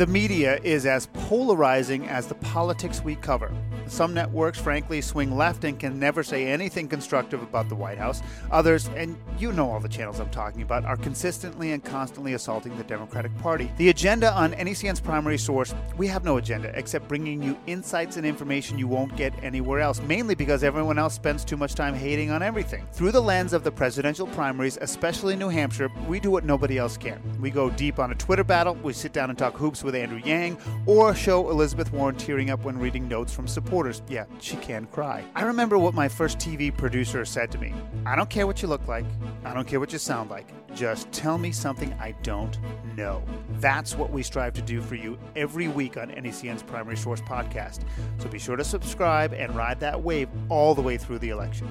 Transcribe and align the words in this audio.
The 0.00 0.06
media 0.06 0.58
is 0.62 0.86
as 0.86 1.08
polarizing 1.12 2.08
as 2.08 2.26
the 2.26 2.34
politics 2.36 3.04
we 3.04 3.16
cover. 3.16 3.52
Some 3.86 4.14
networks, 4.14 4.58
frankly, 4.58 5.02
swing 5.02 5.36
left 5.36 5.64
and 5.64 5.78
can 5.78 5.98
never 5.98 6.22
say 6.22 6.46
anything 6.46 6.88
constructive 6.88 7.42
about 7.42 7.68
the 7.68 7.74
White 7.74 7.98
House. 7.98 8.22
Others, 8.50 8.88
and 8.96 9.18
you 9.38 9.52
know 9.52 9.70
all 9.70 9.78
the 9.78 9.90
channels 9.90 10.18
I'm 10.18 10.30
talking 10.30 10.62
about, 10.62 10.86
are 10.86 10.96
consistently 10.96 11.72
and 11.72 11.84
constantly 11.84 12.32
assaulting 12.32 12.78
the 12.78 12.84
Democratic 12.84 13.36
Party. 13.38 13.70
The 13.76 13.90
agenda 13.90 14.32
on 14.32 14.52
NECN's 14.52 15.00
primary 15.00 15.36
source, 15.36 15.74
we 15.98 16.06
have 16.06 16.24
no 16.24 16.38
agenda 16.38 16.72
except 16.78 17.06
bringing 17.06 17.42
you 17.42 17.58
insights 17.66 18.16
and 18.16 18.24
information 18.24 18.78
you 18.78 18.88
won't 18.88 19.14
get 19.16 19.34
anywhere 19.42 19.80
else, 19.80 20.00
mainly 20.00 20.34
because 20.34 20.64
everyone 20.64 20.98
else 20.98 21.12
spends 21.12 21.44
too 21.44 21.58
much 21.58 21.74
time 21.74 21.92
hating 21.92 22.30
on 22.30 22.42
everything. 22.42 22.86
Through 22.92 23.12
the 23.12 23.20
lens 23.20 23.52
of 23.52 23.64
the 23.64 23.72
presidential 23.72 24.28
primaries, 24.28 24.78
especially 24.80 25.36
New 25.36 25.50
Hampshire, 25.50 25.90
we 26.08 26.20
do 26.20 26.30
what 26.30 26.44
nobody 26.44 26.78
else 26.78 26.96
can. 26.96 27.20
We 27.38 27.50
go 27.50 27.68
deep 27.68 27.98
on 27.98 28.12
a 28.12 28.14
Twitter 28.14 28.44
battle, 28.44 28.76
we 28.76 28.94
sit 28.94 29.12
down 29.12 29.28
and 29.28 29.38
talk 29.38 29.58
hoops 29.58 29.82
with 29.82 29.89
Andrew 29.94 30.20
Yang, 30.24 30.58
or 30.86 31.14
show 31.14 31.50
Elizabeth 31.50 31.92
Warren 31.92 32.16
tearing 32.16 32.50
up 32.50 32.64
when 32.64 32.78
reading 32.78 33.08
notes 33.08 33.32
from 33.32 33.46
supporters. 33.46 34.02
Yeah, 34.08 34.24
she 34.40 34.56
can 34.56 34.86
cry. 34.86 35.24
I 35.34 35.42
remember 35.42 35.78
what 35.78 35.94
my 35.94 36.08
first 36.08 36.38
TV 36.38 36.76
producer 36.76 37.24
said 37.24 37.50
to 37.52 37.58
me 37.58 37.74
I 38.06 38.16
don't 38.16 38.30
care 38.30 38.46
what 38.46 38.62
you 38.62 38.68
look 38.68 38.86
like, 38.88 39.06
I 39.44 39.54
don't 39.54 39.66
care 39.66 39.80
what 39.80 39.92
you 39.92 39.98
sound 39.98 40.30
like, 40.30 40.46
just 40.74 41.10
tell 41.12 41.38
me 41.38 41.52
something 41.52 41.92
I 42.00 42.12
don't 42.22 42.58
know. 42.96 43.22
That's 43.58 43.96
what 43.96 44.10
we 44.10 44.22
strive 44.22 44.54
to 44.54 44.62
do 44.62 44.80
for 44.80 44.94
you 44.94 45.18
every 45.36 45.68
week 45.68 45.96
on 45.96 46.10
NECN's 46.10 46.62
Primary 46.62 46.96
Source 46.96 47.20
podcast. 47.20 47.80
So 48.18 48.28
be 48.28 48.38
sure 48.38 48.56
to 48.56 48.64
subscribe 48.64 49.32
and 49.32 49.54
ride 49.54 49.80
that 49.80 50.00
wave 50.02 50.28
all 50.48 50.74
the 50.74 50.82
way 50.82 50.96
through 50.96 51.18
the 51.18 51.30
election. 51.30 51.68